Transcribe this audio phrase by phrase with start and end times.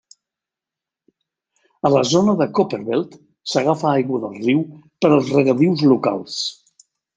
[1.89, 3.13] A la zona de Copperbelt,
[3.53, 4.67] s’agafa aigua del riu
[5.05, 6.43] per als regadius locals.